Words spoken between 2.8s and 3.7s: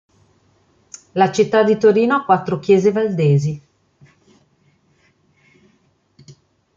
valdesi.